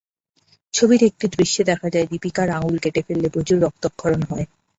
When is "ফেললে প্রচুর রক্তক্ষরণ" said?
3.07-4.21